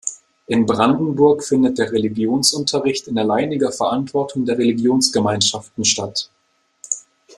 In 0.47 0.65
Brandenburg 0.65 1.43
findet 1.43 1.77
der 1.77 1.91
Religionsunterricht 1.91 3.07
in 3.07 3.19
alleiniger 3.19 3.71
Verantwortung 3.71 4.45
der 4.45 4.57
Religionsgemeinschaften 4.57 5.85
statt. 5.85 6.31